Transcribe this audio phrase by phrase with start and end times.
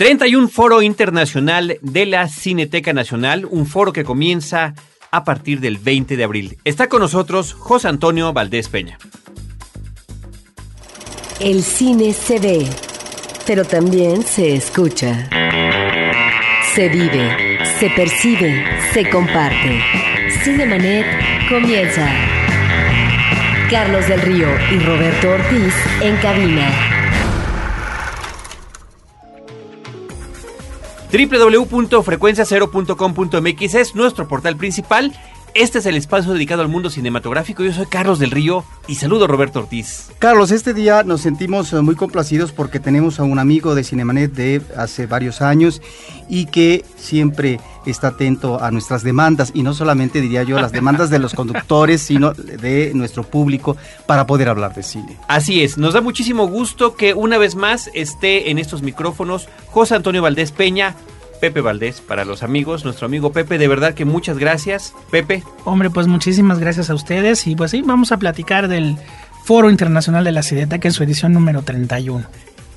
[0.00, 4.72] 31 Foro Internacional de la Cineteca Nacional, un foro que comienza
[5.10, 6.56] a partir del 20 de abril.
[6.64, 8.96] Está con nosotros José Antonio Valdés Peña.
[11.38, 12.66] El cine se ve,
[13.46, 15.28] pero también se escucha.
[16.74, 18.64] Se vive, se percibe,
[18.94, 19.82] se comparte.
[20.42, 21.04] Cinemanet
[21.50, 22.10] comienza.
[23.68, 26.89] Carlos del Río y Roberto Ortiz en cabina.
[31.10, 35.12] www.frecuenciacero.com.mx es nuestro portal principal.
[35.54, 37.64] Este es el espacio dedicado al mundo cinematográfico.
[37.64, 40.12] Yo soy Carlos del Río y saludo a Roberto Ortiz.
[40.20, 44.32] Carlos, este día nos sentimos eh, muy complacidos porque tenemos a un amigo de Cinemanet
[44.32, 45.82] de hace varios años
[46.28, 51.10] y que siempre está atento a nuestras demandas y no solamente diría yo las demandas
[51.10, 53.76] de los conductores, sino de nuestro público
[54.06, 55.16] para poder hablar de cine.
[55.28, 59.94] Así es, nos da muchísimo gusto que una vez más esté en estos micrófonos José
[59.94, 60.94] Antonio Valdés Peña,
[61.40, 65.42] Pepe Valdés, para los amigos, nuestro amigo Pepe, de verdad que muchas gracias, Pepe.
[65.64, 68.96] Hombre, pues muchísimas gracias a ustedes y pues sí, vamos a platicar del
[69.44, 72.26] Foro Internacional de la Cineteca en su edición número 31.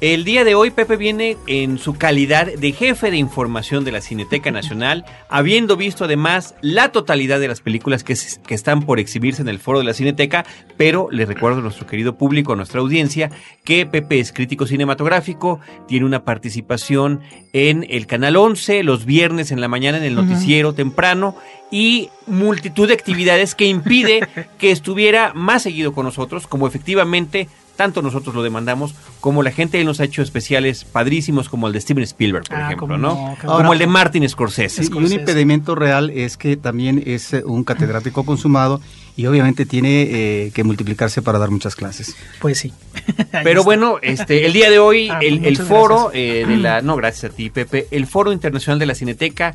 [0.03, 4.01] El día de hoy Pepe viene en su calidad de jefe de información de la
[4.01, 9.41] Cineteca Nacional, habiendo visto además la totalidad de las películas que, que, están por exhibirse
[9.41, 12.81] en el foro de la Cineteca, pero le recuerdo a nuestro querido público, a nuestra
[12.81, 13.31] audiencia,
[13.63, 17.21] que Pepe es crítico cinematográfico, tiene una participación
[17.53, 20.75] en el Canal 11 los viernes en la mañana en el noticiero uh -huh.
[20.75, 21.37] temprano
[21.71, 28.02] y multitud de actividades que impide que estuviera más seguido con nosotros, como efectivamente tanto
[28.02, 32.03] nosotros lo demandamos como la gente nos ha hecho especiales padrísimos como el de Steven
[32.03, 32.97] Spielberg, por ah, ejemplo, ¿no?
[32.97, 34.83] no como Ahora, el de Martin Scorsese.
[34.83, 38.81] Sí, y un impedimento real es que también es un catedrático consumado
[39.15, 42.15] y obviamente tiene eh, que multiplicarse para dar muchas clases.
[42.39, 42.73] Pues sí.
[43.43, 46.95] Pero bueno, este, el día de hoy, ah, el, el, foro eh, de la, no,
[46.95, 49.53] gracias a ti, Pepe, el foro internacional de la Cineteca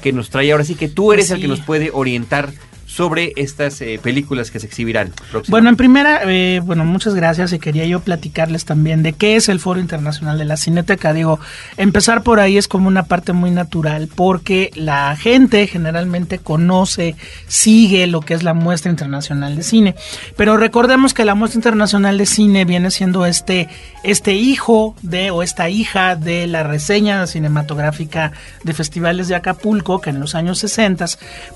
[0.00, 1.34] que nos trae ahora sí que tú eres pues sí.
[1.34, 2.52] el que nos puede orientar
[2.96, 5.12] sobre estas eh, películas que se exhibirán.
[5.48, 9.50] Bueno, en primera, eh, bueno, muchas gracias y quería yo platicarles también de qué es
[9.50, 11.12] el Foro Internacional de la Cineteca.
[11.12, 11.38] Digo,
[11.76, 18.06] empezar por ahí es como una parte muy natural porque la gente generalmente conoce, sigue
[18.06, 19.94] lo que es la muestra internacional de cine.
[20.38, 23.68] Pero recordemos que la muestra internacional de cine viene siendo este,
[24.04, 28.32] este hijo de o esta hija de la reseña cinematográfica
[28.64, 31.04] de festivales de Acapulco, que en los años 60,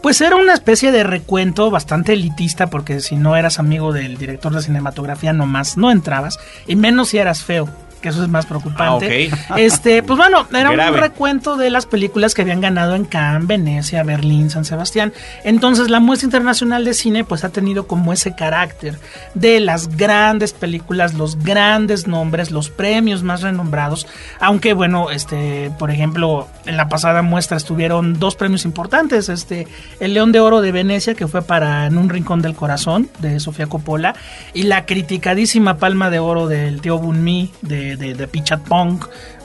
[0.03, 4.53] pues era una especie de cuento bastante elitista porque si no eras amigo del director
[4.53, 7.69] de cinematografía nomás no entrabas y menos si eras feo
[8.01, 8.85] que eso es más preocupante.
[8.85, 9.31] Ah, okay.
[9.57, 10.93] Este, pues bueno, era Grave.
[10.93, 15.13] un recuento de las películas que habían ganado en Cannes, Venecia, Berlín, San Sebastián.
[15.45, 18.99] Entonces, la muestra internacional de cine pues ha tenido como ese carácter
[19.35, 24.07] de las grandes películas, los grandes nombres, los premios más renombrados,
[24.39, 29.67] aunque bueno, este, por ejemplo, en la pasada muestra estuvieron dos premios importantes, este,
[29.99, 33.41] el León de Oro de Venecia que fue para En un rincón del corazón de
[33.41, 34.15] Sofía Coppola
[34.55, 38.61] y la criticadísima Palma de Oro del tío Bunmi de de, de Pichat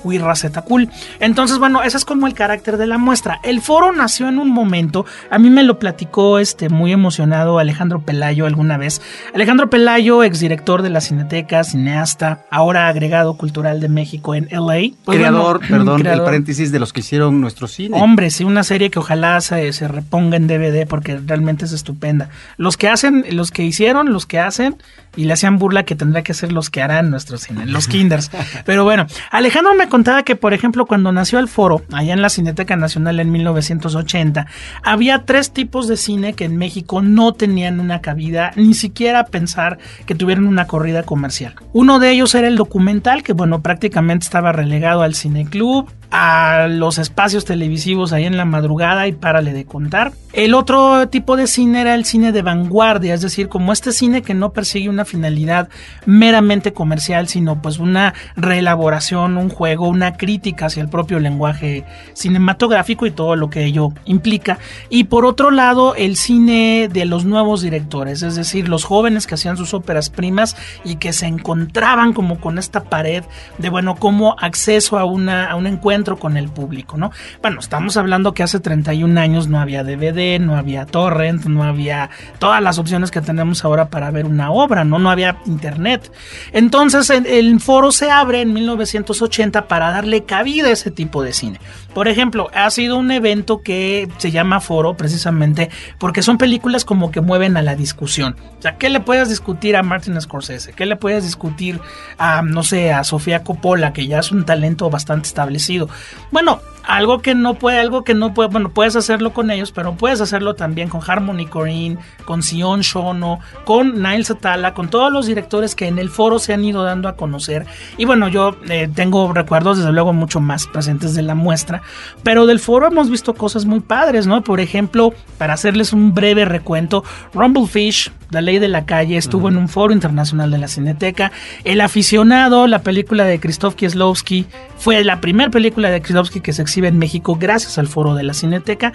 [0.06, 0.34] Pong, Wirra
[0.68, 0.90] Cool.
[1.20, 3.40] Entonces, bueno, ese es como el carácter de la muestra.
[3.44, 8.02] El foro nació en un momento, a mí me lo platicó este muy emocionado Alejandro
[8.02, 9.02] Pelayo alguna vez.
[9.34, 14.96] Alejandro Pelayo, exdirector de la Cineteca, cineasta, ahora agregado cultural de México en LA.
[15.04, 16.22] Pues creador, bueno, perdón, creador.
[16.22, 17.98] el paréntesis de los que hicieron nuestro cine.
[18.00, 22.30] Hombre, sí, una serie que ojalá se, se reponga en DVD porque realmente es estupenda.
[22.58, 24.78] Los que hacen, los que hicieron, los que hacen
[25.16, 28.32] y le hacían burla que tendría que ser los que harán nuestro cine, los kinders.
[28.66, 32.28] Pero bueno, Alejandro me contaba que, por ejemplo, cuando nació el foro, allá en la
[32.28, 34.46] Cineteca Nacional en 1980,
[34.84, 39.80] había tres tipos de cine que en México no tenían una cabida, ni siquiera pensar
[40.06, 41.56] que tuvieran una corrida comercial.
[41.72, 46.98] Uno de ellos era el documental, que bueno, prácticamente estaba relegado al cineclub, a los
[46.98, 50.14] espacios televisivos ahí en la madrugada y párale de contar.
[50.34, 54.22] El otro tipo de cine era el cine de vanguardia, es decir, como este cine
[54.22, 55.70] que no persigue una finalidad
[56.06, 63.06] meramente comercial, sino pues una reelaboración, un juego, una crítica hacia el propio lenguaje cinematográfico
[63.06, 64.60] y todo lo que ello implica.
[64.90, 69.36] Y por otro lado, el cine de los nuevos directores, es decir, los jóvenes que
[69.36, 73.24] hacían sus óperas primas y que se encontraban como con esta pared
[73.58, 77.12] de, bueno, como acceso a, una, a un encuentro con el público, ¿no?
[77.42, 82.10] Bueno, estamos hablando que hace 31 años no había DVD, no había torrent, no había
[82.38, 85.00] todas las opciones que tenemos ahora para ver una obra, ¿no?
[85.00, 86.12] No había internet.
[86.52, 91.34] Entonces, el, el foro se abre en 1980 para darle cabida a ese tipo de
[91.34, 91.60] cine.
[91.96, 97.10] Por ejemplo, ha sido un evento que se llama foro precisamente porque son películas como
[97.10, 98.36] que mueven a la discusión.
[98.60, 100.74] O sea, ¿qué le puedes discutir a Martin Scorsese?
[100.74, 101.80] ¿Qué le puedes discutir
[102.18, 105.85] a, no sé, a Sofía Coppola, que ya es un talento bastante establecido?
[106.32, 109.96] Bueno, algo que no puede, algo que no puede, bueno, puedes hacerlo con ellos, pero
[109.96, 115.26] puedes hacerlo también con Harmony Korine, con Sion Shono, con Niles Satala, con todos los
[115.26, 117.66] directores que en el foro se han ido dando a conocer.
[117.98, 121.82] Y bueno, yo eh, tengo recuerdos desde luego mucho más presentes de la muestra,
[122.24, 124.44] pero del foro hemos visto cosas muy padres, ¿no?
[124.44, 127.04] Por ejemplo, para hacerles un breve recuento,
[127.34, 131.32] Rumblefish, la ley de la calle, estuvo en un foro internacional de la Cineteca.
[131.64, 134.46] El aficionado, la película de Krzysztof Kieslowski,
[134.78, 138.24] fue la primera película de Kieslowski que se exhibe en México gracias al foro de
[138.24, 138.94] la Cineteca.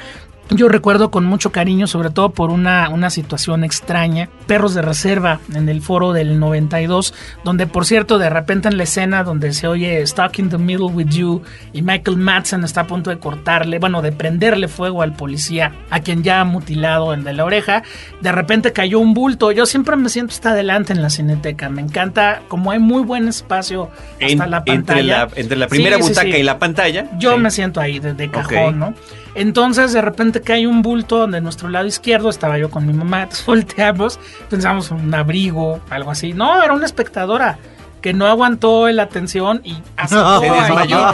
[0.53, 5.39] Yo recuerdo con mucho cariño, sobre todo por una, una situación extraña, Perros de Reserva
[5.55, 7.15] en el foro del 92,
[7.45, 10.87] donde por cierto de repente en la escena donde se oye Stuck in the Middle
[10.87, 11.43] with You
[11.73, 16.01] y Michael Madsen está a punto de cortarle, bueno, de prenderle fuego al policía, a
[16.01, 17.85] quien ya ha mutilado el de la oreja,
[18.21, 19.53] de repente cayó un bulto.
[19.53, 23.29] Yo siempre me siento hasta adelante en la cineteca, me encanta, como hay muy buen
[23.29, 23.89] espacio
[24.21, 25.29] hasta la pantalla.
[25.37, 27.07] Entre la, primera butaca y la pantalla.
[27.21, 28.95] Yo me siento ahí de, cajón, ¿no?
[29.35, 33.29] Entonces de repente cae un bulto de nuestro lado izquierdo, estaba yo con mi mamá,
[33.47, 34.19] volteamos,
[34.49, 36.33] pensamos un abrigo, algo así.
[36.33, 37.59] No, era una espectadora
[38.01, 39.75] que no aguantó la atención y
[40.07, 41.13] se desmayó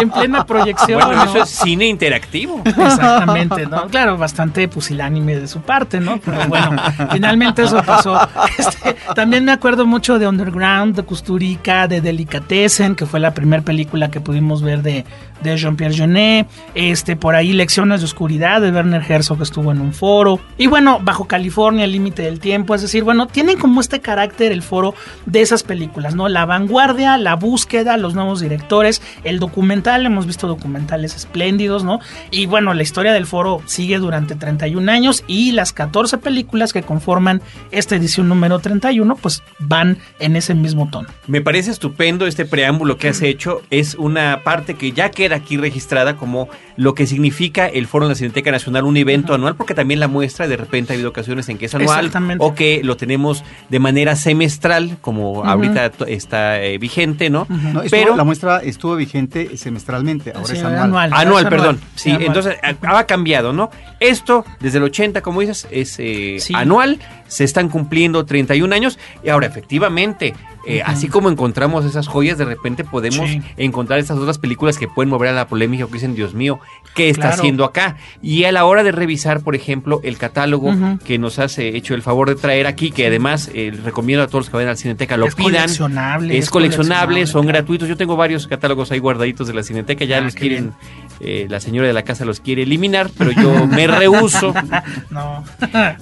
[0.00, 1.00] en plena, proyección.
[1.04, 2.62] Bueno, eso es cine interactivo.
[2.64, 3.86] Exactamente, ¿no?
[3.88, 6.18] Claro, bastante pusilánime de su parte, ¿no?
[6.18, 6.76] Pero bueno,
[7.10, 8.18] finalmente eso pasó.
[8.58, 13.62] Este, también me acuerdo mucho de Underground, de Custurica, de Delicatessen, que fue la primera
[13.62, 15.04] película que pudimos ver de,
[15.42, 19.80] de Jean-Pierre Jeunet, este, por ahí Lecciones de Oscuridad de Werner Herzog que estuvo en
[19.80, 23.80] un foro, y bueno, Bajo California, El Límite del Tiempo, es decir, bueno, tienen como
[23.80, 24.94] este carácter el foro
[25.26, 26.28] de esas películas, ¿no?
[26.28, 32.00] La vanguardia, la búsqueda, los nuevos directores, el documental, hemos visto documentales espléndidos, ¿no?
[32.30, 36.82] Y bueno, la historia del foro sigue durante 31 años y las 14 películas que
[36.82, 41.08] conforman esta edición número 31, pues van en ese mismo tono.
[41.26, 45.56] Me parece estupendo este preámbulo que has hecho, es una parte que ya queda aquí
[45.56, 49.74] registrada como lo que significa el Foro de la Cineteca Nacional, un evento anual, porque
[49.74, 52.96] también la muestra de repente ha habido ocasiones en que es anual o que lo
[52.96, 57.46] tenemos de manera semestral, como ahorita está eh, vigente, ¿no?
[57.90, 61.12] Pero la muestra estuvo vigente semestralmente, ahora es anual.
[61.12, 61.80] Anual, perdón.
[61.94, 63.70] Sí, entonces ha cambiado, ¿no?
[64.00, 69.28] Esto, desde el 80, como dices, es eh, anual, se están cumpliendo 31 años y
[69.28, 70.34] ahora efectivamente
[70.66, 75.10] eh, así como encontramos esas joyas, de repente podemos encontrar esas otras películas que pueden
[75.10, 76.60] mover a la polémica o que dicen, Dios mío,
[76.94, 77.96] ¿qué está haciendo acá?
[78.20, 80.72] Y a la hora de revisar, por ejemplo, el catálogo
[81.04, 84.46] que nos hace hecho el favor de traer aquí, que además eh, recomiendo a todos
[84.46, 85.52] los que vayan al Cineteca lo pidan.
[85.52, 87.88] Coleccionable, es, coleccionable, son gratuitos.
[87.88, 90.72] Yo tengo varios catálogos ahí guardaditos de la Cineteca, ya ah, los quieren,
[91.20, 94.54] eh, la señora de la casa los quiere eliminar, pero yo me rehuso.
[95.10, 95.44] no.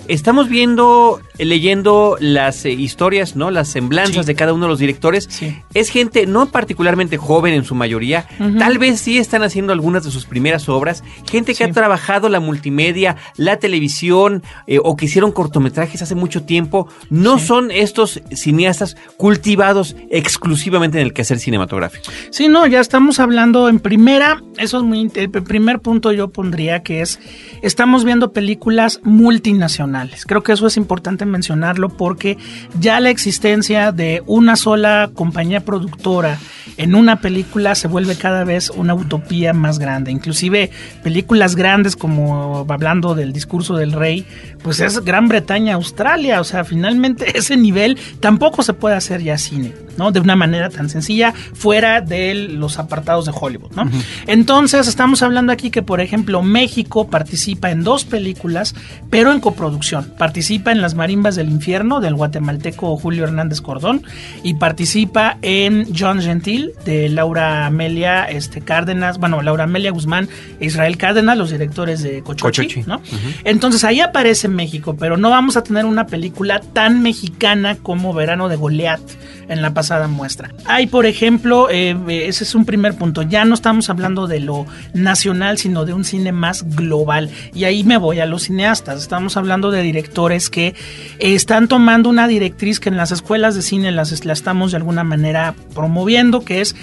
[0.09, 3.51] Estamos viendo, leyendo las historias, ¿no?
[3.51, 5.29] Las semblanzas de cada uno de los directores.
[5.75, 8.27] Es gente no particularmente joven en su mayoría,
[8.59, 12.41] tal vez sí están haciendo algunas de sus primeras obras, gente que ha trabajado la
[12.41, 18.97] multimedia, la televisión eh, o que hicieron cortometrajes hace mucho tiempo, no son estos cineastas
[19.17, 22.11] cultivados exclusivamente en el quehacer cinematográfico.
[22.31, 26.83] Sí, no, ya estamos hablando en primera, eso es muy, el primer punto yo pondría
[26.83, 27.21] que es,
[27.63, 30.27] estamos viendo películas multinacionales.
[30.27, 32.37] Creo que eso es importante mencionarlo porque
[32.79, 36.39] ya la existencia de un una sola compañía productora
[36.79, 40.11] en una película se vuelve cada vez una utopía más grande.
[40.11, 40.71] Inclusive
[41.03, 44.25] películas grandes como hablando del discurso del rey,
[44.63, 46.41] pues es Gran Bretaña, Australia.
[46.41, 50.13] O sea, finalmente ese nivel tampoco se puede hacer ya cine, ¿no?
[50.13, 53.89] De una manera tan sencilla fuera de los apartados de Hollywood, ¿no?
[54.27, 58.75] Entonces estamos hablando aquí que, por ejemplo, México participa en dos películas,
[59.09, 60.13] pero en coproducción.
[60.19, 64.03] Participa en Las Marimbas del Infierno del guatemalteco Julio Hernández Cordón
[64.43, 70.29] y participa en John Gentil de Laura Amelia este, Cárdenas, bueno, Laura Amelia Guzmán
[70.61, 73.01] e Israel Cárdenas, los directores de Cochochi, ¿no?
[73.45, 78.49] Entonces ahí aparece México, pero no vamos a tener una película tan mexicana como Verano
[78.49, 79.01] de Goliat
[79.49, 80.51] en la pasada muestra.
[80.65, 84.67] Hay, por ejemplo, eh, ese es un primer punto, ya no estamos hablando de lo
[84.95, 87.31] nacional, sino de un cine más global.
[87.55, 90.75] Y ahí me voy a los cineastas, estamos hablando de directores que
[91.19, 95.05] están tomando una directriz que en las escuelas de cine las la estamos de alguna
[95.05, 96.77] manera promoviendo, que es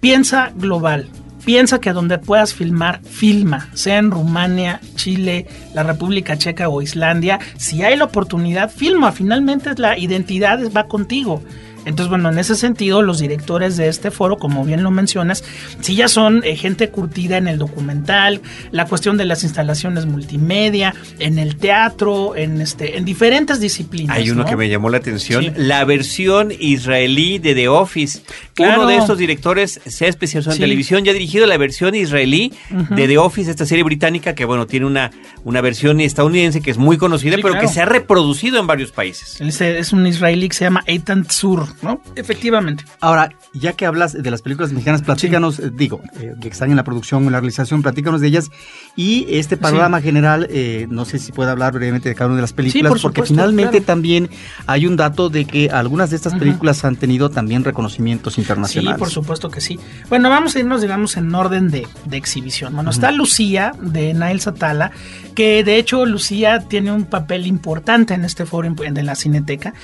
[0.00, 1.08] piensa global.
[1.44, 7.38] Piensa que donde puedas filmar, filma, sea en Rumania, Chile, la República Checa o Islandia,
[7.56, 9.12] si hay la oportunidad, filma.
[9.12, 11.42] Finalmente la identidad va contigo.
[11.84, 15.42] Entonces, bueno, en ese sentido, los directores de este foro, como bien lo mencionas,
[15.80, 20.94] sí ya son eh, gente curtida en el documental, la cuestión de las instalaciones multimedia,
[21.18, 24.16] en el teatro, en este, en diferentes disciplinas.
[24.16, 24.48] Hay uno ¿no?
[24.48, 25.50] que me llamó la atención, Sí.
[25.56, 28.20] la versión israelí de The Office.
[28.54, 28.82] Claro.
[28.82, 30.60] Uno de estos directores se ha especializado en Sí.
[30.62, 32.52] televisión y ha dirigido la versión israelí
[32.90, 35.10] de The Office, esta serie británica que, bueno, tiene una,
[35.44, 37.66] una versión estadounidense que es muy conocida, Sí, pero claro.
[37.68, 39.38] que se ha reproducido en varios países.
[39.54, 42.00] Se- es un israelí que se llama Eitan Tzur, ¿no?
[42.16, 42.84] Efectivamente.
[43.00, 46.76] Ahora, ya que hablas de las películas mexicanas, platícanos, eh, digo, eh, que están en
[46.76, 48.50] la producción o en la realización, platícanos de ellas.
[48.96, 52.42] Y este panorama general, eh, no sé si puede hablar brevemente de cada una de
[52.42, 53.86] las películas, por porque supuesto, finalmente claro.
[53.86, 54.30] también
[54.66, 58.94] hay un dato de que algunas de estas películas han tenido también reconocimientos internacionales.
[58.94, 59.78] Sí, por supuesto que sí.
[60.08, 62.74] Bueno, vamos a irnos, digamos, en orden de, de exhibición.
[62.74, 64.92] Bueno, está Lucía de Nail Satala,
[65.34, 69.74] que de hecho Lucía tiene un papel importante en este foro de la Cineteca.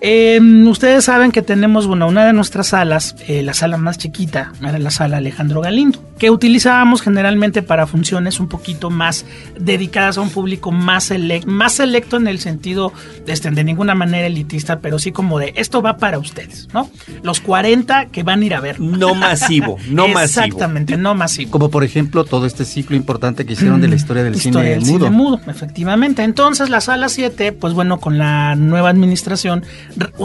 [0.00, 4.54] Eh, ustedes saben que tenemos, bueno, una de nuestras salas, eh, la sala más chiquita,
[4.62, 9.24] era la sala Alejandro Galindo, que utilizábamos generalmente para funciones un poquito más
[9.58, 12.92] dedicadas a un público más selecto, más selecto en el sentido
[13.24, 16.88] de, este, de ninguna manera elitista, pero sí como de esto va para ustedes, ¿no?
[17.22, 18.80] Los 40 que van a ir a ver.
[18.80, 20.46] No masivo, no masivo.
[20.46, 21.50] Exactamente, no masivo.
[21.50, 24.70] Como por ejemplo todo este ciclo importante que hicieron de la historia del Historia cine
[24.70, 25.06] del mudo.
[25.06, 26.22] cine mudo, efectivamente.
[26.22, 29.64] Entonces, la sala 7, pues bueno, con la nueva administración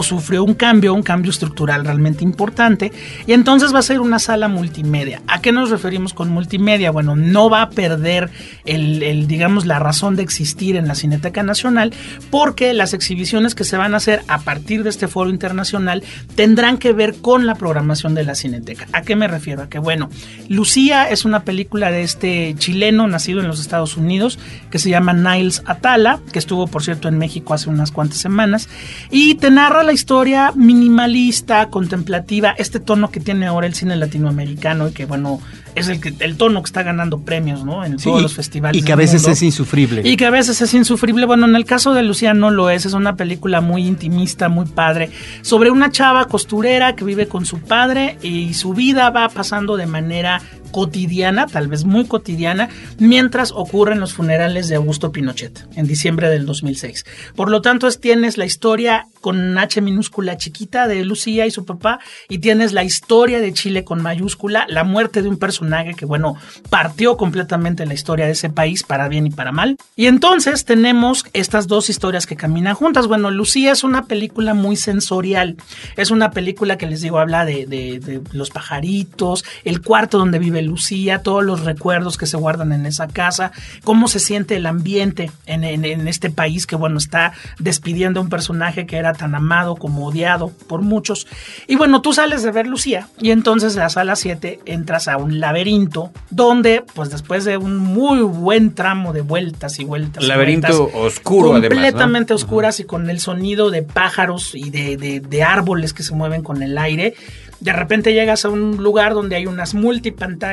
[0.00, 2.92] sufrió un cambio, un cambio estructural realmente importante.
[3.26, 5.22] Y entonces va a ser una sala multimedia.
[5.26, 5.81] ¿A qué nos referimos
[6.14, 6.90] con multimedia?
[6.90, 8.30] Bueno, no va a perder
[8.64, 11.92] el, el, digamos, la razón de existir en la Cineteca Nacional,
[12.30, 16.02] porque las exhibiciones que se van a hacer a partir de este foro internacional
[16.34, 18.86] tendrán que ver con la programación de la Cineteca.
[18.92, 19.62] ¿A qué me refiero?
[19.62, 20.08] A que, bueno,
[20.48, 24.38] Lucía es una película de este chileno nacido en los Estados Unidos
[24.70, 28.68] que se llama Niles Atala, que estuvo, por cierto, en México hace unas cuantas semanas,
[29.10, 34.88] y te narra la historia minimalista, contemplativa, este tono que tiene ahora el cine latinoamericano
[34.88, 35.40] y que, bueno,
[35.74, 37.84] es el, que, el tono que está ganando premios, ¿no?
[37.84, 38.80] En Sí, todos los festivales.
[38.80, 39.32] Y que a veces mundo.
[39.32, 40.02] es insufrible.
[40.04, 41.26] Y que a veces es insufrible.
[41.26, 42.86] Bueno, en el caso de Lucía no lo es.
[42.86, 45.10] Es una película muy intimista, muy padre,
[45.42, 49.86] sobre una chava costurera que vive con su padre y su vida va pasando de
[49.86, 50.40] manera
[50.72, 56.46] cotidiana, tal vez muy cotidiana, mientras ocurren los funerales de Augusto Pinochet en diciembre del
[56.46, 57.04] 2006.
[57.36, 61.64] Por lo tanto, es, tienes la historia con H minúscula chiquita de Lucía y su
[61.64, 66.06] papá y tienes la historia de Chile con mayúscula, la muerte de un personaje que,
[66.06, 66.36] bueno,
[66.70, 69.76] partió completamente la historia de ese país para bien y para mal.
[69.94, 73.06] Y entonces tenemos estas dos historias que caminan juntas.
[73.06, 75.56] Bueno, Lucía es una película muy sensorial.
[75.96, 80.38] Es una película que les digo, habla de, de- de los pajaritos, el cuarto donde
[80.38, 83.52] vive Lucía, todos los recuerdos que se guardan en esa casa,
[83.84, 88.22] cómo se siente el ambiente en, en- en este país que, bueno, está despidiendo a
[88.22, 91.26] un personaje que era tan amado como odiado por muchos.
[91.66, 95.16] Y bueno, tú sales de ver Lucía y entonces a la sala 7 entras a
[95.16, 100.22] un laberinto donde, pues después de un muy buen tramo de vueltas y vueltas.
[100.24, 101.68] y Laberinto vueltas, oscuro, además, ¿no?
[101.90, 106.14] Completamente oscuras y con el sonido de pájaros y de, de- de árboles que se
[106.14, 107.14] mueven con el aire.
[107.60, 110.51] De repente llegas a un lugar donde hay unas multipantallas,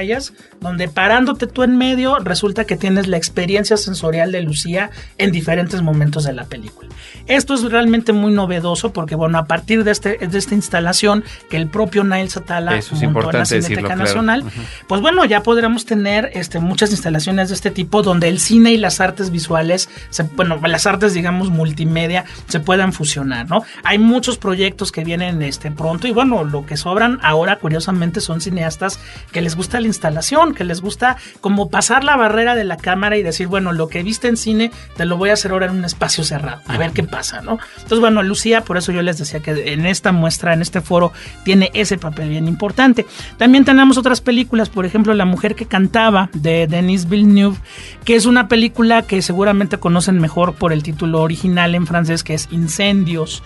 [0.62, 5.82] donde parándote tú en medio resulta que tienes la experiencia sensorial de Lucía en diferentes
[5.82, 6.90] momentos de la película.
[7.28, 11.58] Esto es realmente muy novedoso porque, bueno, a partir de, este, de esta instalación que
[11.58, 14.04] el propio Niles Atala Eso es montó en la Cineteca claro.
[14.04, 14.44] Nacional,
[14.88, 18.78] pues bueno, ya podremos tener este, muchas instalaciones de este tipo donde el cine y
[18.78, 23.64] las artes visuales, se- bueno, las artes, digamos, multimedia, se puedan fusionar, ¿no?
[23.84, 28.42] Hay muchos proyectos que vienen este, pronto y bueno, lo que sobran ahora, curiosamente, son
[28.42, 29.00] cineastas
[29.32, 33.18] que les gusta la instalación, que les gusta como pasar la barrera de la cámara
[33.18, 35.74] y decir, bueno, lo que viste en cine, te lo voy a hacer ahora en
[35.74, 37.60] un espacio cerrado, a ver qué pasa, ¿no?
[37.76, 41.12] Entonces, bueno, Lucía, por eso yo les decía que en esta muestra, en este foro,
[41.44, 43.06] tiene ese papel bien importante.
[43.38, 47.58] También tenemos otras películas, por ejemplo, La mujer que cantaba de Denis Villeneuve,
[48.06, 52.34] que es una película que seguramente conocen mejor por el título original en francés, que
[52.34, 53.44] es Incendios,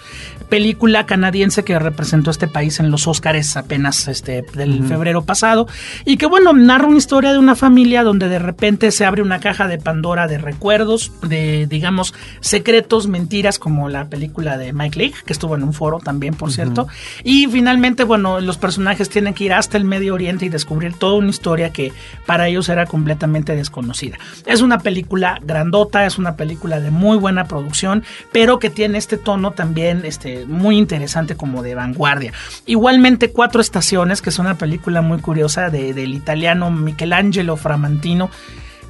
[0.49, 5.67] película canadiense que representó a este país en los Óscares apenas este, del febrero pasado,
[6.05, 9.39] y que bueno, narra una historia de una familia donde de repente se abre una
[9.39, 15.13] caja de Pandora de recuerdos, de digamos secretos, mentiras, como la película de Mike Leigh,
[15.27, 16.87] que estuvo en un foro también, por cierto,
[17.23, 21.19] y finalmente, bueno, los personajes tienen que ir hasta el Medio Oriente y descubrir toda
[21.19, 21.93] una historia que
[22.25, 24.17] para ellos era completamente desconocida.
[24.47, 29.17] Es una película grandota, es una película de muy buena producción, pero que tiene este
[29.17, 32.33] tono también este, muy interesante como de vanguardia.
[32.65, 38.29] Igualmente, Cuatro Estaciones, que es una película muy curiosa de- italiano Michelangelo Framantino.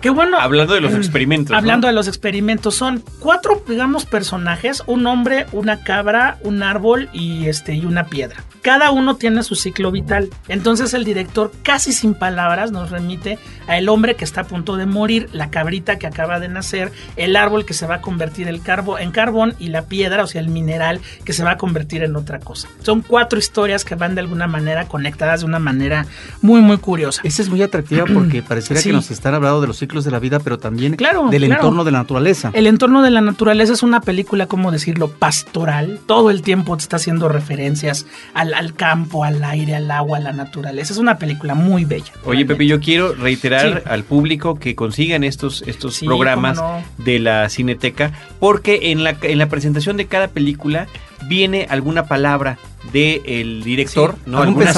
[0.03, 0.37] Qué bueno.
[0.37, 1.51] Hablando de los experimentos.
[1.51, 1.57] ¿no?
[1.57, 7.47] Hablando de los experimentos, son cuatro, digamos, personajes: un hombre, una cabra, un árbol y
[7.47, 8.43] este y una piedra.
[8.61, 10.29] Cada uno tiene su ciclo vital.
[10.49, 14.77] Entonces el director, casi sin palabras, nos remite a el hombre que está a punto
[14.77, 18.47] de morir, la cabrita que acaba de nacer, el árbol que se va a convertir
[18.47, 21.57] en, carbo, en carbón y la piedra, o sea, el mineral que se va a
[21.57, 22.69] convertir en otra cosa.
[22.81, 26.05] Son cuatro historias que van de alguna manera conectadas de una manera
[26.41, 27.21] muy, muy curiosa.
[27.25, 28.89] Esa es muy atractiva porque pareciera Sí.
[28.89, 31.61] que nos están hablando de los ciclos de la vida, pero también Claro, del claro.
[31.61, 32.51] entorno de la naturaleza.
[32.53, 35.99] El entorno de la naturaleza es una película, ¿cómo decirlo?, pastoral.
[36.07, 40.21] Todo el tiempo te está haciendo referencias al, al campo, al aire, al agua, a
[40.21, 40.93] la naturaleza.
[40.93, 42.11] Es una película muy bella.
[42.25, 43.89] Oye, Pepe, yo quiero reiterar Sí.
[43.89, 46.81] al público que consigan estos, estos Sí, programas no.
[46.97, 50.87] de la Cineteca, porque en la, en la presentación de cada película
[51.27, 52.57] viene alguna palabra
[52.91, 54.41] del director, Sí, ¿no?
[54.41, 54.73] Algunas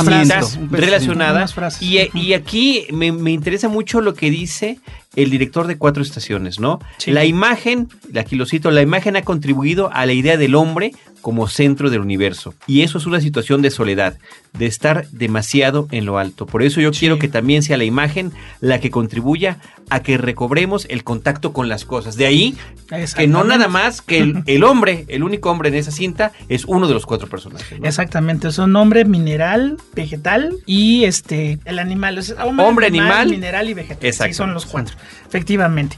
[1.54, 1.82] frases.
[1.82, 2.18] Y, Ujú.
[2.18, 4.80] y aquí me, me interesa mucho lo que dice
[5.16, 6.80] el director de Cuatro Estaciones, ¿no?
[6.98, 7.12] Sí.
[7.12, 10.92] La imagen, aquí lo cito, la imagen ha contribuido a la idea del hombre
[11.26, 12.54] como centro del universo.
[12.68, 14.20] Y eso es una situación de soledad,
[14.54, 16.46] de estar demasiado en lo alto.
[16.46, 17.00] Por eso yo Sí.
[17.00, 19.58] quiero que también sea la imagen la que contribuya
[19.90, 22.16] a que recobremos el contacto con las cosas.
[22.16, 22.56] De ahí
[23.16, 26.66] que no nada más que el, el hombre, el único hombre en esa cinta, es
[26.66, 27.80] uno de los cuatro personajes.
[27.80, 27.88] ¿no?
[27.88, 32.20] Exactamente, es un hombre mineral, vegetal y este el animal.
[32.20, 33.30] es Hombre, animal.
[33.32, 33.98] mineral y vegetal.
[34.02, 34.36] Sí, Exacto.
[34.36, 34.96] son los cuatro.
[35.28, 35.98] Efectivamente.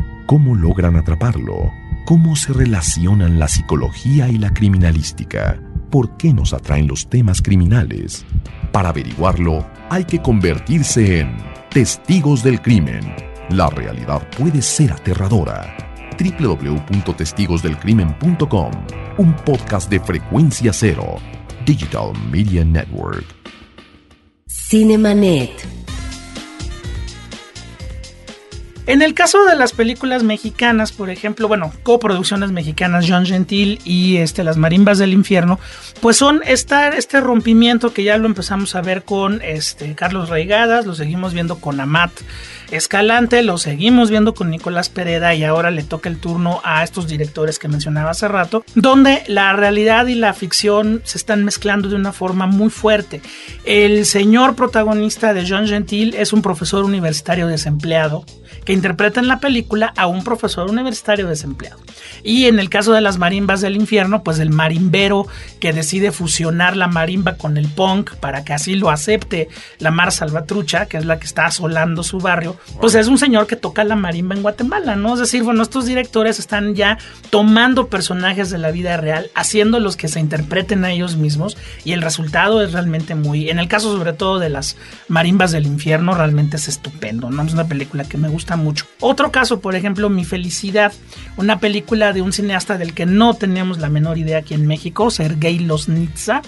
[0.31, 1.73] ¿Cómo logran atraparlo?
[2.05, 5.61] ¿Cómo se relacionan la psicología y la criminalística?
[5.89, 8.25] ¿Por qué nos atraen los temas criminales?
[8.71, 11.35] Para averiguarlo, hay que convertirse en
[11.69, 13.01] testigos del crimen.
[13.49, 15.75] La realidad puede ser aterradora.
[16.17, 18.71] www.testigosdelcrimen.com
[19.17, 21.17] Un podcast de frecuencia cero.
[21.65, 23.25] Digital Media Network.
[24.47, 25.80] Cinemanet.
[28.87, 34.17] En el caso de las películas mexicanas, por ejemplo, bueno, coproducciones mexicanas, John Gentil y
[34.17, 35.59] este, Las Marimbas del Infierno,
[36.01, 40.85] pues son esta, este rompimiento que ya lo empezamos a ver con este, Carlos Reigadas,
[40.87, 42.11] lo seguimos viendo con Amat
[42.71, 47.05] Escalante, lo seguimos viendo con Nicolás Pereda y ahora le toca el turno a estos
[47.05, 51.95] directores que mencionaba hace rato, donde la realidad y la ficción se están mezclando de
[51.95, 53.21] una forma muy fuerte.
[53.65, 58.23] El señor protagonista de John Gentil es un profesor universitario desempleado
[58.63, 61.79] que interpreta en la película a un profesor universitario desempleado.
[62.23, 65.27] Y en el caso de las marimbas del infierno, pues el marimbero
[65.59, 70.11] que decide fusionar la marimba con el punk para que así lo acepte la Mar
[70.11, 73.83] Salvatrucha, que es la que está asolando su barrio, pues es un señor que toca
[73.83, 75.13] la marimba en Guatemala, ¿no?
[75.13, 76.97] Es decir, bueno, estos directores están ya
[77.29, 82.01] tomando personajes de la vida real, haciéndolos que se interpreten a ellos mismos y el
[82.01, 86.57] resultado es realmente muy, en el caso sobre todo de las marimbas del infierno, realmente
[86.57, 87.43] es estupendo, ¿no?
[87.43, 88.85] Es una película que me gusta mucho.
[88.99, 90.93] Otro caso, por ejemplo, Mi Felicidad,
[91.37, 95.11] una película de un cineasta del que no tenemos la menor idea aquí en México,
[95.11, 96.41] Sergei Losnitsa,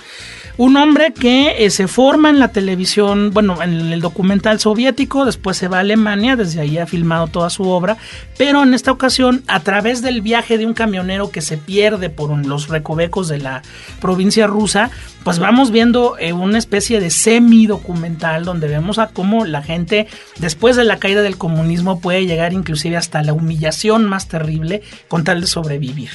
[0.57, 5.57] un hombre que eh, se forma en la televisión, bueno, en el documental soviético, después
[5.57, 6.02] se va a Alemania,
[6.35, 7.97] desde ahí ha filmado toda su obra,
[8.37, 12.45] pero en esta ocasión, a través del viaje de un camionero que se pierde por
[12.45, 13.61] los recovecos de la
[14.01, 14.91] provincia rusa,
[15.23, 20.07] pues vamos viendo eh, una especie de semi-documental donde vemos a cómo la gente,
[20.39, 25.23] después de la caída del comunismo, puede llegar inclusive hasta la humillación más terrible con
[25.23, 26.09] tal de sobrevivir.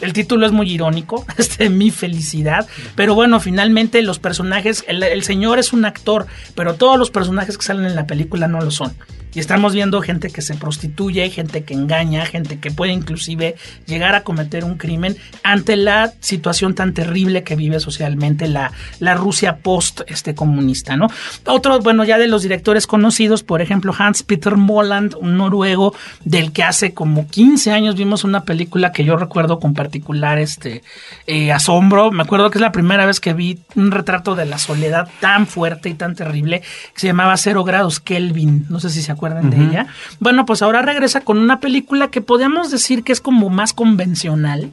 [0.00, 5.58] El título es muy irónico, este, mi felicidad, pero bueno, finalmente los personajes, el señor
[5.58, 8.94] es un actor, pero todos los personajes que salen en la película no lo son.
[9.34, 14.14] Y estamos viendo gente que se prostituye, gente que engaña, gente que puede inclusive llegar
[14.14, 19.58] a cometer un crimen ante la situación tan terrible que vive socialmente la, la Rusia
[19.58, 21.08] post este comunista, ¿no?
[21.44, 26.52] Otro, bueno, ya de los directores conocidos, por ejemplo, Hans Peter Moland, un noruego del
[26.52, 30.82] que hace como 15 años vimos una película que yo recuerdo con particular este
[31.26, 32.10] eh, asombro.
[32.10, 35.46] Me acuerdo que es la primera vez que vi un retrato de la soledad tan
[35.46, 36.60] fuerte y tan terrible
[36.94, 38.66] que se llamaba Cero grados Kelvin.
[38.70, 39.86] No sé si se acuerdan acuerdan de ella.
[40.20, 44.70] Bueno, pues ahora regresa con una película que podemos decir que es como más convencional.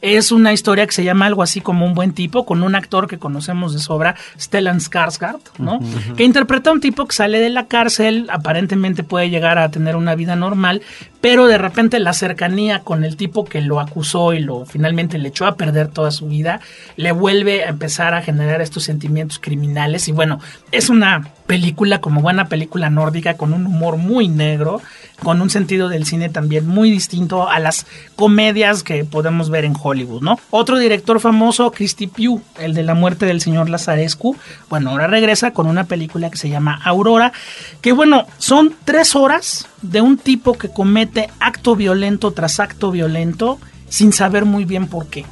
[0.00, 3.08] Es una historia que se llama algo así como Un buen tipo, con un actor
[3.08, 5.80] que conocemos de sobra, Stellan Skarsgård, ¿no?
[6.16, 9.96] Que interpreta a un tipo que sale de la cárcel, aparentemente puede llegar a tener
[9.96, 10.82] una vida normal,
[11.20, 15.28] pero de repente la cercanía con el tipo que lo acusó y lo finalmente le
[15.28, 16.60] echó a perder toda su vida,
[16.96, 20.38] le vuelve a empezar a generar estos sentimientos criminales y bueno,
[20.72, 24.82] es una película como buena película nórdica con un humor muy negro,
[25.22, 29.74] con un sentido del cine también muy distinto a las comedias que podemos ver en
[29.80, 30.38] Hollywood, ¿no?
[30.50, 34.36] Otro director famoso, Christy Pugh, el de la muerte del señor Lazarescu,
[34.68, 37.32] bueno, ahora regresa con una película que se llama Aurora,
[37.80, 43.58] que bueno, son tres horas de un tipo que comete acto violento tras acto violento
[43.88, 45.24] sin saber muy bien por qué.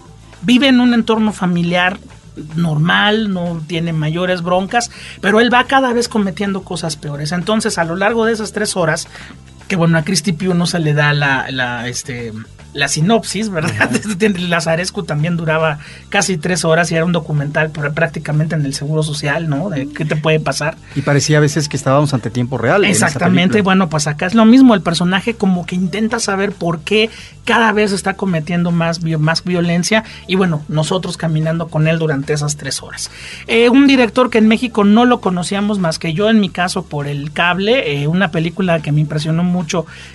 [0.43, 1.99] Vive en un entorno familiar
[2.57, 7.33] normal, no tiene mayores broncas, pero él va cada vez cometiendo cosas peores.
[7.33, 9.09] Entonces, a lo largo de esas tres horas,
[9.69, 12.33] que bueno, a Christy Pugh no se le da la, la, este,
[12.75, 13.91] la sinopsis, ¿verdad?
[14.39, 19.49] Lazarescu también duraba casi tres horas y era un documental prácticamente en el Seguro Social,
[19.49, 19.71] ¿no?
[19.71, 20.77] De qué te puede pasar.
[20.95, 22.85] Y parecía a veces que estábamos ante tiempo real.
[22.85, 27.11] Exactamente, bueno, pues acá es lo mismo, el personaje como que intenta saber por qué
[27.45, 32.57] cada vez está cometiendo más, más violencia y bueno, nosotros caminando con él durante esas
[32.57, 33.11] tres horas.
[33.47, 36.85] Eh, un director que en México no lo conocíamos más que yo en mi caso
[36.85, 39.54] por el cable, eh, una película que me impresionó mucho,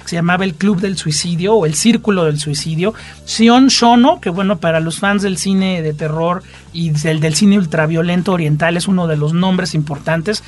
[0.06, 2.94] se llamaba El Club del Suicidio o El Círculo del suicidio.
[3.26, 7.58] Sion Shono, que bueno, para los fans del cine de terror y del, del cine
[7.58, 10.44] ultraviolento oriental es uno de los nombres importantes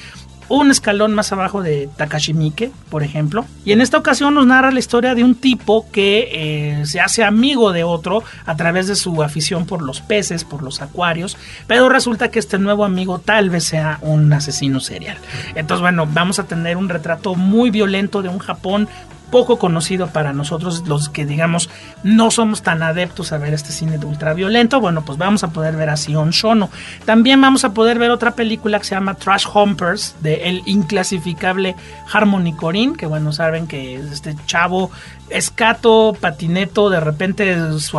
[0.52, 3.46] un escalón más abajo de Takashi Miike, por ejemplo.
[3.64, 7.24] Y en esta ocasión nos narra la historia de un tipo que eh, se hace
[7.24, 11.38] amigo de otro a través de su afición por los peces, por los acuarios,
[11.68, 15.18] pero resulta que este nuevo amigo tal vez sea un asesino serial.
[15.56, 18.90] Entonces, bueno, vamos a tener un retrato muy violento de un Japón
[19.32, 21.70] poco conocido para nosotros, los que digamos
[22.04, 25.76] no somos tan adeptos a ver este cine de ultraviolento, bueno, pues vamos a poder
[25.76, 26.70] ver a Sion Shono.
[27.06, 31.76] También vamos a poder ver otra película que se llama Trash Humpers, de el inclasificable
[32.12, 34.92] Harmony Corinne, que bueno, saben que este chavo
[35.32, 37.56] escato, patineto, de repente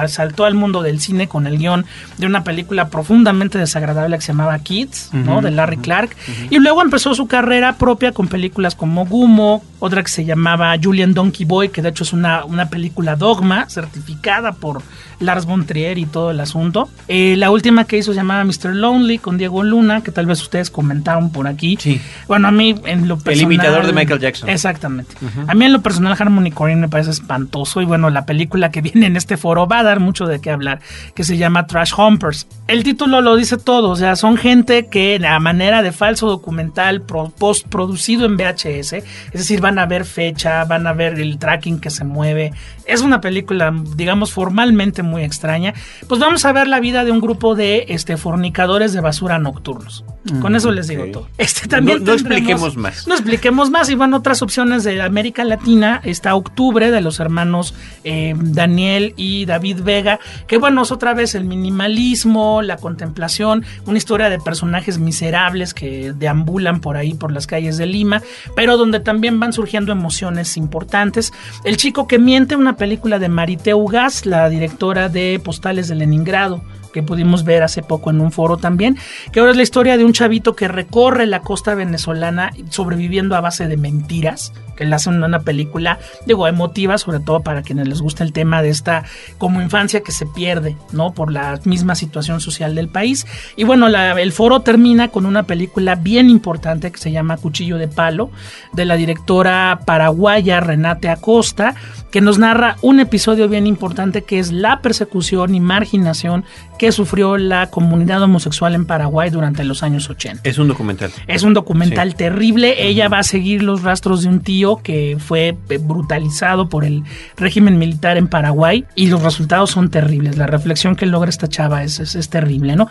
[0.09, 1.85] saltó al mundo del cine con el guion
[2.18, 5.40] de una película profundamente desagradable que se llamaba Kids, ¿no?
[5.40, 6.16] De Larry Clark.
[6.51, 11.14] Y luego empezó su carrera propia con películas como Gumo, otra que se llamaba Julian
[11.14, 14.83] Donkey Boy, que de hecho es una, una película dogma, certificada por
[15.22, 16.88] Lars von Trier y todo el asunto.
[17.08, 18.74] Eh, la última que hizo se llamaba Mr.
[18.74, 21.78] Lonely con Diego Luna, que tal vez ustedes comentaron por aquí.
[21.80, 22.00] Sí.
[22.26, 23.38] Bueno, a mí en lo personal...
[23.38, 24.48] El imitador de Michael Jackson.
[24.48, 25.14] Exactamente.
[25.46, 28.80] A mí en lo personal Harmony Korine me parece espantoso y bueno, la película que
[28.82, 30.80] viene en este foro va a dar mucho de qué hablar,
[31.14, 32.46] que se llama Trash Humpers.
[32.66, 37.02] El título lo dice todo, o sea, son gente que a manera de falso documental
[37.02, 41.80] post producido en VHS, es decir, van a ver fecha, van a ver el tracking
[41.80, 42.52] que se mueve.
[42.87, 45.75] Es una película, digamos, formalmente muy extraña.
[46.09, 50.05] Pues vamos a ver la vida de un grupo de este fornicadores de basura nocturnos.
[50.40, 51.29] Con eso les digo todo.
[51.37, 53.09] Este también no, expliquemos más.
[53.09, 53.90] No expliquemos más.
[53.90, 56.01] Y van otras opciones de América Latina.
[56.05, 60.20] Está Octubre de los hermanos eh, Daniel y David Vega.
[60.46, 66.12] Que bueno, es otra vez el minimalismo, la contemplación, una historia de personajes miserables que
[66.12, 68.22] deambulan por ahí, por las calles de Lima,
[68.55, 71.33] pero donde también van surgiendo emociones importantes.
[71.64, 76.62] El chico que miente, una película de Marité Ugas, la directora de Postales de Leningrado
[76.92, 78.96] que pudimos ver hace poco en un foro también,
[79.33, 83.40] que ahora es la historia de un chavito que recorre la costa venezolana sobreviviendo a
[83.40, 88.00] base de mentiras, que le hacen una película, digo, emotiva, sobre todo para quienes les
[88.00, 89.05] gusta el tema de esta
[89.38, 91.12] como infancia que se pierde, ¿no?
[91.12, 93.26] Por la misma situación social del país.
[93.57, 97.88] Y bueno, el foro termina con una película bien importante que se llama Cuchillo de
[97.88, 98.31] Palo,
[98.72, 101.74] de la directora paraguaya Renate Acosta,
[102.11, 106.44] que nos narra un episodio bien importante que es la persecución y marginación
[106.83, 110.40] que sufrió la comunidad homosexual en Paraguay durante los años 80.
[110.42, 111.12] Es un documental.
[111.29, 112.88] Es un documental terrible.
[112.88, 117.05] Ella va a seguir los rastros de un tío que fue eh, brutalizado por el
[117.37, 120.37] régimen militar en Paraguay y los resultados son terribles.
[120.37, 122.88] La reflexión que logra esta chava es, es, es terrible, ¿no?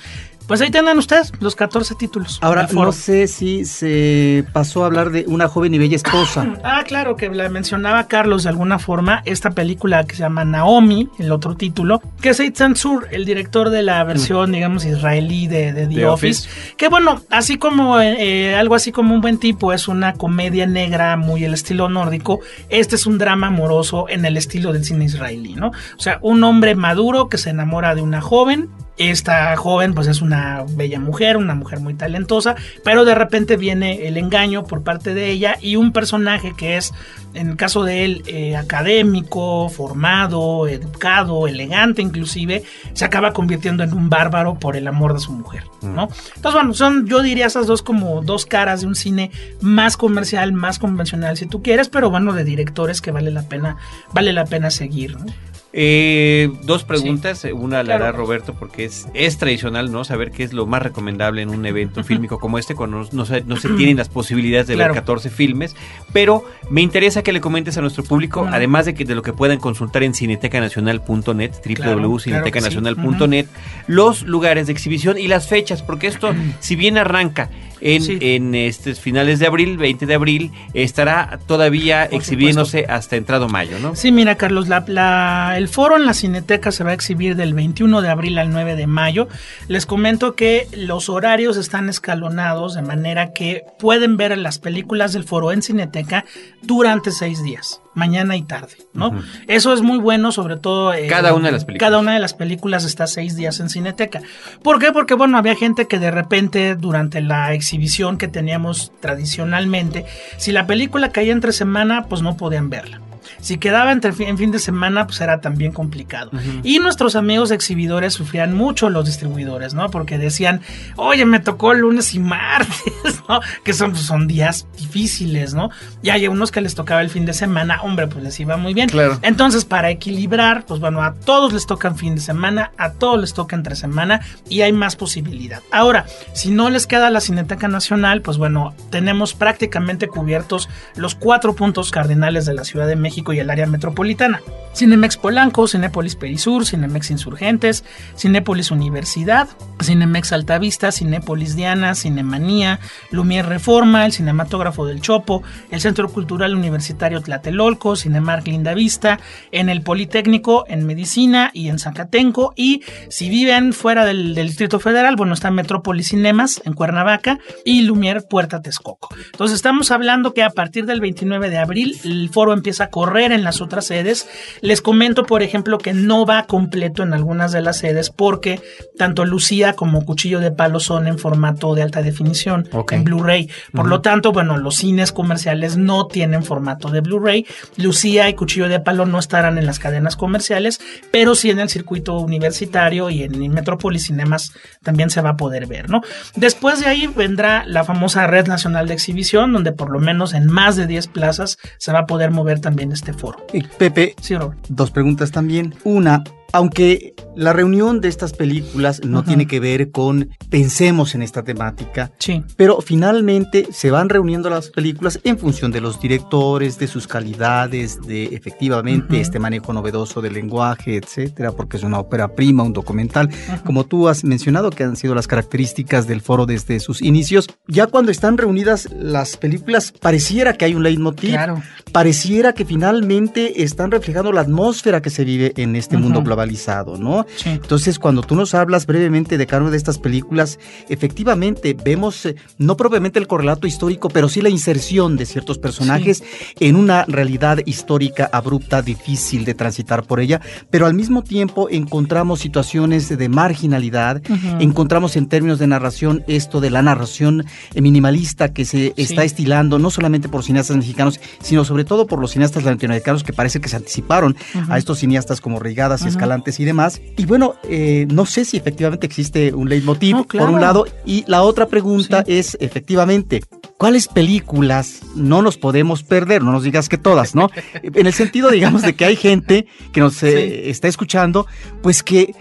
[0.51, 2.37] Pues ahí tienen ustedes los 14 títulos.
[2.41, 6.45] Ahora, no sé si se pasó a hablar de una joven y bella esposa.
[6.65, 9.21] ah, claro, que la mencionaba Carlos de alguna forma.
[9.23, 13.69] Esta película que se llama Naomi, el otro título, que es Eitan Sur, el director
[13.69, 14.53] de la versión, mm.
[14.53, 19.37] digamos, israelí de, The, Office, Que bueno, así como eh, algo así como un buen
[19.37, 22.41] tipo, es una comedia negra muy el estilo nórdico.
[22.67, 25.67] Este es un drama amoroso en el estilo del cine israelí, ¿no?
[25.69, 30.21] O sea, un hombre maduro que se enamora de una joven Esta joven pues es
[30.21, 35.13] una bella mujer, una mujer muy talentosa, pero de repente viene el engaño por parte
[35.13, 36.93] de ella y un personaje que es,
[37.33, 43.93] en el caso de él, eh, académico, formado, educado, elegante inclusive, se acaba convirtiendo en
[43.93, 46.09] un bárbaro por el amor de su mujer, ¿no?
[46.35, 50.53] Entonces, bueno, son, yo diría esas dos como dos caras de un cine más comercial,
[50.53, 53.77] más convencional, si tú quieres, pero bueno, de directores que vale la pena,
[54.13, 55.25] vale la pena seguir, ¿no?
[55.73, 58.03] Eh, dos preguntas, eh, una la Claro.
[58.05, 60.03] hará Roberto porque es, es tradicional, ¿no?
[60.03, 63.25] Saber qué es lo más recomendable en un evento fílmico como este, cuando no, no
[63.25, 64.93] se, no se tienen las posibilidades de Claro.
[64.93, 65.75] ver 14 filmes,
[66.11, 69.31] pero me interesa que le comentes a nuestro público, además de que de lo que
[69.31, 73.45] puedan consultar en cinetecanacional.net, Claro, www.cinetecanacional.net,
[73.87, 77.49] los lugares de exhibición y las fechas, porque esto, si bien arranca
[77.81, 78.17] en, Sí.
[78.21, 83.79] en estos finales de abril, 20 de abril, estará todavía Por exhibiéndose hasta entrado mayo,
[83.79, 83.95] ¿no?
[83.95, 87.53] Sí, mira, Carlos, la, la- el foro en la Cineteca se va a exhibir del
[87.53, 89.27] 21 de abril al 9 de mayo.
[89.67, 95.23] Les comento que los horarios están escalonados de manera que pueden ver las películas del
[95.23, 96.25] foro en Cineteca
[96.61, 99.11] durante seis días, mañana y tarde, ¿no?
[99.47, 100.93] Eso es muy bueno, sobre todo...
[100.93, 101.89] eh, Cada una de las películas.
[101.89, 104.21] Cada una de las películas está seis días en Cineteca.
[104.63, 104.91] ¿Por qué?
[104.91, 110.05] Porque, bueno, había gente que de repente durante la exhibición que teníamos tradicionalmente,
[110.37, 113.01] si la película caía entre semana, pues no podían verla.
[113.39, 116.31] Si quedaba entre en fin de semana, pues era también complicado.
[116.63, 119.89] Y nuestros amigos exhibidores sufrían mucho los distribuidores, ¿no?
[119.89, 120.61] Porque decían,
[120.95, 122.83] oye, me tocó lunes y martes,
[123.29, 123.39] ¿no?
[123.63, 125.69] Que son, pues, son días difíciles, ¿no?
[126.01, 128.73] Y hay unos que les tocaba el fin de semana, hombre, pues les iba muy
[128.73, 128.89] bien.
[128.89, 129.19] Claro.
[129.21, 133.33] Entonces, para equilibrar, pues bueno, a todos les tocan fin de semana, a todos les
[133.33, 135.61] toca entre semana y hay más posibilidad.
[135.71, 141.55] Ahora, si no les queda la Cineteca Nacional, pues bueno, tenemos prácticamente cubiertos los cuatro
[141.55, 144.41] puntos cardinales de la Ciudad de México y el área metropolitana.
[144.73, 147.83] Cinemex Polanco, Cinépolis Perisur, Cinemex Insurgentes,
[148.17, 149.49] Cinépolis Universidad,
[149.81, 152.79] Cinemex Altavista, Cinépolis Diana, Cinemanía,
[153.11, 159.19] Lumière Reforma, el Cinematógrafo del Chopo, el Centro Cultural Universitario Tlatelolco, Cinemark Linda Vista,
[159.51, 162.53] en el Politécnico, en Medicina y en Zacatenco.
[162.55, 167.81] Y si viven fuera del, del Distrito Federal, bueno, está Metrópolis Cinemas en Cuernavaca y
[167.81, 169.09] Lumière Puerta Texcoco.
[169.33, 173.10] Entonces estamos hablando que a partir del 29 de abril el foro empieza a correr
[173.19, 174.27] en las otras sedes.
[174.61, 178.61] Les comento, por ejemplo, que no va completo en algunas de las sedes porque
[178.97, 183.49] tanto Lucía como Cuchillo de Palo son en formato de alta definición, en Blu-ray.
[183.73, 187.45] Por lo tanto, bueno, los cines comerciales no tienen formato de Blu-ray.
[187.77, 190.79] Lucía y Cuchillo de Palo no estarán en las cadenas comerciales,
[191.11, 195.67] pero sí en el circuito universitario y en Metrópolis Cinemas también se va a poder
[195.67, 196.01] ver, ¿no?
[196.35, 200.47] Después de ahí vendrá la famosa Red Nacional de Exhibición, donde por lo menos en
[200.47, 203.45] más de 10 plazas se va a poder mover también este foro.
[203.53, 204.59] Y Pepe, Sí, Robert.
[204.69, 205.73] dos preguntas también.
[205.83, 211.43] Una, aunque la reunión de estas películas no tiene que ver con pensemos en esta
[211.43, 212.43] temática, Sí.
[212.57, 218.01] pero finalmente se van reuniendo las películas en función de los directores, de sus calidades,
[218.01, 223.29] de efectivamente este manejo novedoso del lenguaje, etcétera, porque es una ópera prima, un documental,
[223.65, 227.47] como tú has mencionado que han sido las características del foro desde sus inicios.
[227.67, 231.61] Ya cuando están reunidas las películas pareciera que hay un leitmotiv, Claro.
[231.93, 237.25] pareciera que finalmente están reflejando la atmósfera que se vive en este mundo globalizado, ¿no?
[237.37, 237.49] Sí.
[237.49, 242.35] Entonces, cuando tú nos hablas brevemente de cada una de estas películas, efectivamente vemos eh,
[242.57, 246.23] no propiamente el correlato histórico, pero sí la inserción de ciertos personajes
[246.59, 252.39] en una realidad histórica abrupta, difícil de transitar por ella, pero al mismo tiempo encontramos
[252.39, 254.21] situaciones de marginalidad,
[254.59, 259.27] encontramos en términos de narración esto de la narración minimalista que se está Sí.
[259.27, 263.59] estilando no solamente por cineastas mexicanos, sino sobre todo por los cineastas latinoamericanos que parece
[263.59, 264.35] que se anticiparon
[264.69, 266.09] a estos cineastas como Reigadas, Ujú.
[266.57, 267.01] Y demás.
[267.17, 270.47] Y bueno, eh, no sé si efectivamente existe un leitmotiv, No, claro.
[270.47, 272.37] por un lado, y la otra pregunta Sí.
[272.37, 273.41] es efectivamente,
[273.77, 276.43] ¿cuáles películas no nos podemos perder?
[276.43, 277.49] No nos digas que todas, ¿no?
[277.83, 281.45] en el sentido, digamos, de que hay gente que nos eh, está escuchando,
[281.81, 282.33] pues que...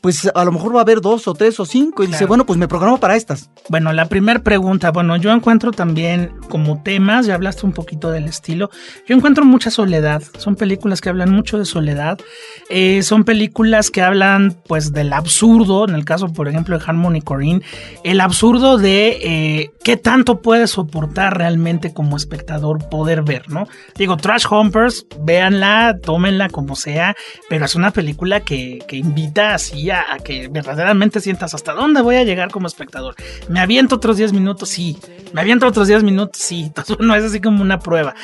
[0.00, 2.04] Pues a lo mejor va a haber dos o tres o cinco.
[2.04, 3.50] Y dice, bueno, pues me programo para estas.
[3.68, 8.24] Bueno, la primera pregunta, bueno, yo encuentro también como temas, ya hablaste un poquito del
[8.24, 8.70] estilo,
[9.06, 12.18] yo encuentro mucha soledad, son películas que hablan mucho de soledad,
[12.70, 17.20] eh, son películas que hablan pues del absurdo, en el caso por ejemplo de Harmony
[17.20, 17.62] Corinne,
[18.04, 23.68] el absurdo de eh, qué tanto puedes soportar realmente como espectador poder ver, ¿no?
[23.96, 27.14] Digo, Trash Humpers, véanla, tómenla como sea,
[27.48, 32.16] pero es una película que, que invita así a, que verdaderamente sientas hasta dónde voy
[32.16, 33.14] a llegar como espectador.
[33.48, 34.98] Me aviento otros 10 minutos, sí.
[35.32, 36.72] Me aviento otros 10 minutos, sí.
[36.98, 38.14] No es así como una prueba.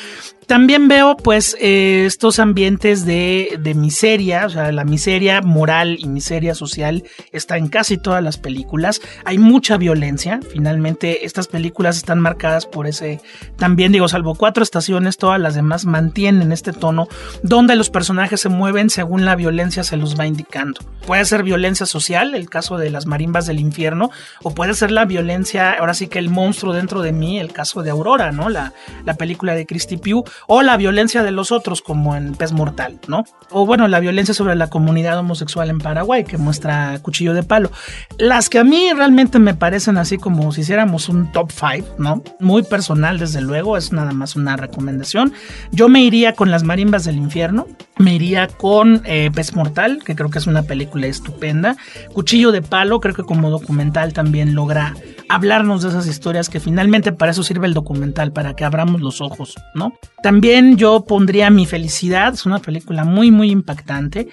[0.47, 6.07] También veo pues eh, estos ambientes de, de miseria, o sea, la miseria moral y
[6.07, 9.01] miseria social está en casi todas las películas.
[9.23, 13.21] Hay mucha violencia, finalmente estas películas están marcadas por ese,
[13.57, 17.07] también digo, salvo cuatro estaciones, todas las demás mantienen este tono
[17.43, 20.79] donde los personajes se mueven según la violencia se los va indicando.
[21.05, 24.09] Puede ser violencia social, el caso de las marimbas del infierno,
[24.41, 27.83] o puede ser la violencia, ahora sí que el monstruo dentro de mí, el caso
[27.83, 28.49] de Aurora, ¿no?
[28.49, 28.73] La,
[29.05, 32.99] la película de Christy Pugh, o la violencia de los otros, como en Pez Mortal,
[33.07, 33.23] ¿no?
[33.51, 37.71] O bueno, la violencia sobre la comunidad homosexual en Paraguay, que muestra Cuchillo de Palo.
[38.17, 42.23] Las que a mí realmente me parecen así como si hiciéramos un top 5, ¿no?
[42.39, 45.33] Muy personal, desde luego, es nada más una recomendación.
[45.71, 47.67] Yo me iría con Las Marimbas del Infierno,
[47.97, 51.77] me iría con eh, Pez Mortal, que creo que es una película estupenda.
[52.13, 54.93] Cuchillo de Palo, creo que como documental también logra
[55.29, 59.21] hablarnos de esas historias que finalmente para eso sirve el documental, para que abramos los
[59.21, 59.93] ojos, ¿no?
[60.21, 64.27] También yo pondría Mi Felicidad, es una película muy, muy impactante.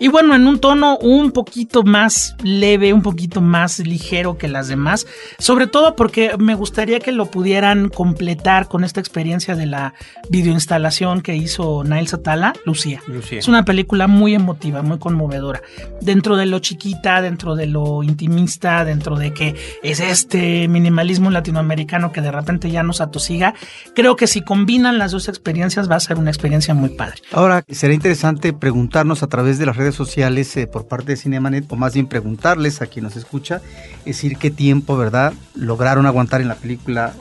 [0.00, 4.68] Y bueno, en un tono un poquito más leve, un poquito más ligero que las
[4.68, 5.06] demás,
[5.38, 9.94] sobre todo porque me gustaría que lo pudieran completar con esta experiencia de la
[10.28, 13.00] videoinstalación que hizo Nail Satala, Lucía.
[13.06, 13.38] Lucía.
[13.38, 15.62] Es una película muy emotiva, muy conmovedora.
[16.00, 20.35] Dentro de lo chiquita, dentro de lo intimista, dentro de que es este
[20.68, 23.54] minimalismo latinoamericano que de repente ya nos atosiga,
[23.94, 27.16] creo que si combinan las dos experiencias va a ser una experiencia muy padre.
[27.32, 31.64] Ahora, será interesante preguntarnos a través de las redes sociales eh, por parte de Cinemanet,
[31.72, 33.60] o más bien preguntarles a quien nos escucha,
[34.00, 37.12] es decir, qué tiempo, ¿verdad?, lograron aguantar en la película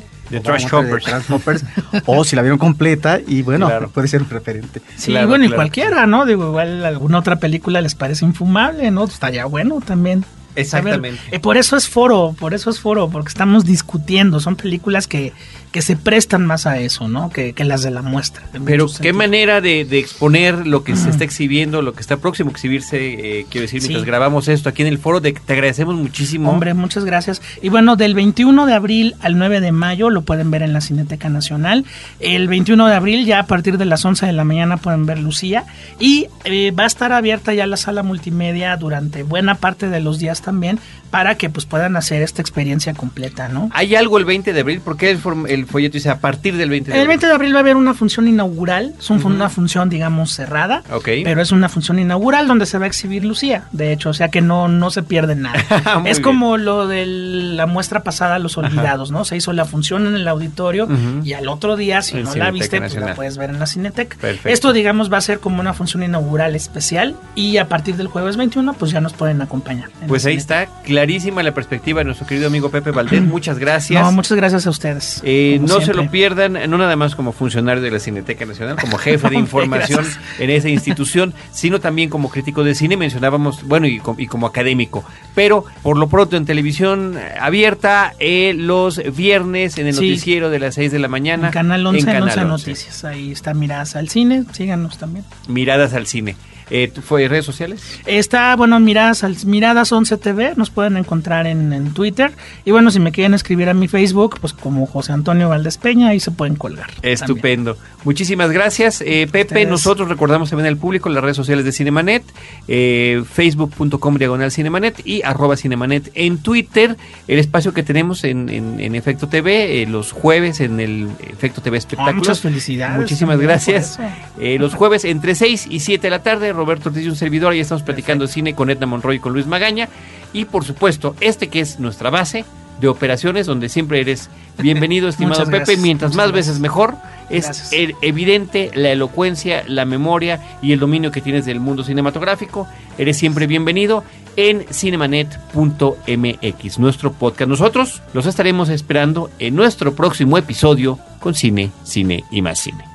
[0.43, 1.05] Trash Hoppers.
[1.05, 1.63] de Trash Hoppers,
[2.05, 3.89] o si la vieron completa, y bueno, Claro.
[3.89, 4.81] puede ser un referente.
[4.97, 6.25] Sí, Claro, bueno, y cualquiera, ¿no?
[6.25, 9.03] Digo, igual alguna otra película les parece infumable, ¿no?
[9.05, 10.25] Estaría bueno también.
[10.55, 11.19] Exactamente.
[11.31, 14.39] Eh, por eso es foro, por eso es foro, porque estamos discutiendo.
[14.39, 15.33] Son películas que,
[15.75, 17.29] que se prestan más a eso, ¿no?
[17.29, 18.47] Que, que las de la muestra.
[18.63, 22.49] Pero qué manera de, de exponer lo que se está exhibiendo, lo que está próximo
[22.49, 23.89] a exhibirse, eh, quiero decir, Sí.
[23.89, 26.49] mientras grabamos esto aquí en el foro, de, te agradecemos muchísimo.
[26.49, 27.41] Hombre, muchas gracias.
[27.61, 30.79] Y bueno, del 21 de abril al 9 de mayo lo pueden ver en la
[30.79, 31.83] Cineteca Nacional.
[32.21, 35.19] El 21 de abril, ya a partir de las 11 de la mañana, pueden ver
[35.19, 35.65] Lucía.
[35.99, 40.19] Y eh, va a estar abierta ya la sala multimedia durante buena parte de los
[40.19, 40.79] días también,
[41.11, 43.69] para que pues puedan hacer esta experiencia completa, ¿no?
[43.73, 44.79] ¿Hay algo el 20 de abril?
[44.79, 47.09] ¿Por qué el, form- el folleto dice a partir del 20 de El abril?
[47.09, 50.83] 20 de abril va a haber una función inaugural, es un- una función, digamos, cerrada,
[50.91, 51.09] Ok.
[51.23, 54.29] pero es una función inaugural donde se va a exhibir Lucía, de hecho, o sea
[54.29, 55.55] que no, no se pierde nada.
[56.05, 56.21] Es bien.
[56.23, 59.25] como lo de la muestra pasada, Los Olvidados, ¿no?
[59.25, 60.87] Se hizo la función en el auditorio
[61.23, 64.17] y al otro día, si no la viste, pues la puedes ver en la Cineteca.
[64.19, 64.49] Perfecto.
[64.49, 68.37] Esto, digamos, va a ser como una función inaugural especial y a partir del jueves
[68.37, 69.89] 21, pues ya nos pueden acompañar.
[70.07, 70.63] Pues ahí Cineteca.
[70.63, 73.21] está, clarísima la perspectiva de nuestro querido amigo Pepe Valdés.
[73.35, 74.01] Muchas gracias.
[74.03, 75.21] No, muchas gracias a ustedes.
[75.23, 78.97] Eh, no se lo pierdan, no nada más como funcionario de la Cineteca Nacional, como
[78.97, 80.05] jefe de información
[80.39, 85.03] en esa institución, sino también como crítico de cine, mencionábamos, bueno, y, y como académico.
[85.33, 90.09] Pero por lo pronto en televisión eh, abierta eh, los viernes en el Sí.
[90.09, 91.47] noticiero de las 6 de la mañana.
[91.47, 92.47] En Canal 11, en Canal 11 11.
[92.71, 93.03] Noticias.
[93.05, 94.43] Ahí está Miradas al Cine.
[94.51, 95.25] Síganos también.
[95.47, 96.35] Miradas al cine.
[96.69, 97.99] Eh, ¿tú ¿Fue redes sociales?
[98.05, 100.53] Está, bueno, Miradas, Miradas 11 TV.
[100.55, 102.31] Nos pueden encontrar en, en Twitter.
[102.65, 106.09] Y bueno, si me quieren escribir a mi Facebook, pues como José Antonio Valdés Peña,
[106.09, 106.87] ahí se pueden colgar.
[106.91, 107.13] también.
[107.13, 107.77] Estupendo.
[108.03, 109.45] Muchísimas gracias, eh, Pepe.
[109.55, 109.67] Ustedes.
[109.69, 112.23] Nosotros recordamos también al público las redes sociales de Cinemanet,
[112.67, 116.97] eh, facebook.com diagonal Cinemanet y arroba Cinemanet en Twitter,
[117.27, 121.61] el espacio que tenemos en, en- en Efecto TV, eh, los jueves en el Efecto
[121.61, 122.15] TV Espectáculos.
[122.17, 123.99] muchas felicidades Muchísimas gracias.
[124.39, 127.53] Eh, los jueves entre 6 y 7 de la tarde, Roberto Ortiz y un servidor,
[127.53, 129.89] ya estamos platicando cine con Edna Monroy y con Luis Magaña.
[130.33, 132.45] Y por supuesto, este que es nuestra base
[132.79, 135.77] de operaciones, donde siempre eres bienvenido, estimado Pepe.
[135.77, 136.95] Mientras muchas más veces mejor.
[137.27, 137.71] Es
[138.03, 142.67] evidente la elocuencia, la memoria y el dominio que tienes del mundo cinematográfico.
[142.99, 144.03] Eres siempre bienvenido
[144.35, 147.49] en cinemanet.mx, nuestro podcast.
[147.49, 152.94] Nosotros los estaremos esperando en nuestro próximo episodio con Cine, Cine y más Cine.